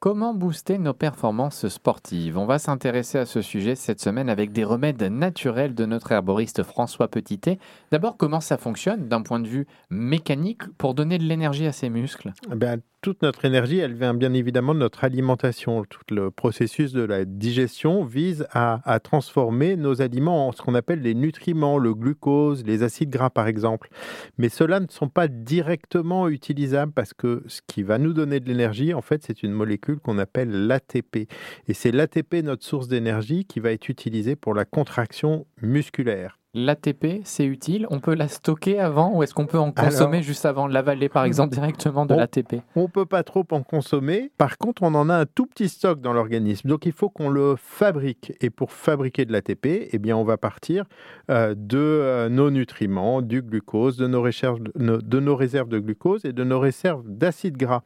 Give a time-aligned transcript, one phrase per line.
[0.00, 2.38] Comment booster nos performances sportives?
[2.38, 6.62] On va s'intéresser à ce sujet cette semaine avec des remèdes naturels de notre herboriste
[6.62, 7.58] François Petitet.
[7.92, 11.90] D'abord, comment ça fonctionne d'un point de vue mécanique pour donner de l'énergie à ses
[11.90, 12.32] muscles?
[12.50, 12.56] Eh
[13.02, 15.84] toute notre énergie, elle vient bien évidemment de notre alimentation.
[15.88, 20.74] Tout le processus de la digestion vise à, à transformer nos aliments en ce qu'on
[20.74, 23.88] appelle les nutriments, le glucose, les acides gras par exemple.
[24.36, 28.46] Mais ceux-là ne sont pas directement utilisables parce que ce qui va nous donner de
[28.46, 31.28] l'énergie, en fait, c'est une molécule qu'on appelle l'ATP.
[31.68, 36.39] Et c'est l'ATP, notre source d'énergie, qui va être utilisée pour la contraction musculaire.
[36.52, 40.44] L'ATP, c'est utile On peut la stocker avant ou est-ce qu'on peut en consommer juste
[40.44, 44.32] avant de l'avaler, par exemple, directement de l'ATP On ne peut pas trop en consommer.
[44.36, 46.68] Par contre, on en a un tout petit stock dans l'organisme.
[46.68, 48.32] Donc, il faut qu'on le fabrique.
[48.40, 50.86] Et pour fabriquer de l'ATP, eh bien, on va partir
[51.30, 56.32] euh, de euh, nos nutriments, du glucose, de nos, de nos réserves de glucose et
[56.32, 57.82] de nos réserves d'acides gras.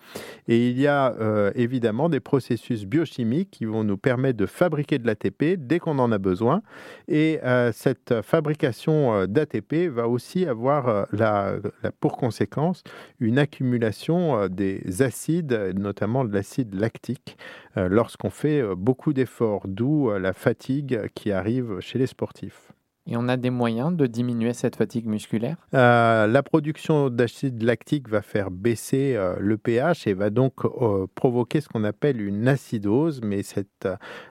[0.49, 4.99] Et il y a euh, évidemment des processus biochimiques qui vont nous permettre de fabriquer
[4.99, 6.63] de l'ATP dès qu'on en a besoin.
[7.09, 7.41] Et
[7.73, 11.61] cette fabrication fabrication euh, d'ATP va aussi avoir euh,
[11.99, 12.85] pour conséquence
[13.19, 17.37] une accumulation euh, des acides, notamment de l'acide lactique,
[17.77, 22.71] lorsqu'on fait beaucoup d'efforts, d'où la fatigue qui arrive chez les sportifs.
[23.07, 25.57] Et on a des moyens de diminuer cette fatigue musculaire?
[25.75, 31.07] Euh, La production d'acide lactique va faire baisser euh, le pH et va donc euh,
[31.15, 33.89] provoquer ce qu'on appelle une acidose, mais cette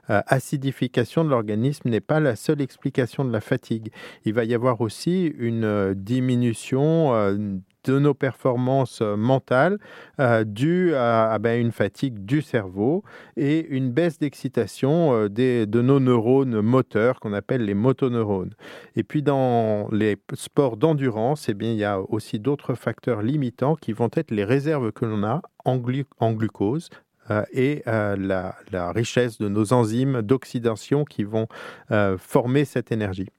[0.07, 3.91] acidification de l'organisme n'est pas la seule explication de la fatigue.
[4.25, 7.13] Il va y avoir aussi une diminution
[7.83, 9.77] de nos performances euh, mentales
[10.19, 13.03] euh, dues à, ben, une fatigue du cerveau
[13.37, 18.53] et une baisse d'excitation euh, de nos neurones moteurs qu'on appelle les motoneurones.
[18.95, 23.93] Et puis dans les sports d'endurance, eh il y a aussi d'autres facteurs limitants qui
[23.93, 26.89] vont être les réserves que l'on a en, glucose,
[27.53, 28.55] et la,
[28.91, 31.47] richesse de nos enzymes d'oxydation qui vont
[32.17, 33.29] former cette énergie.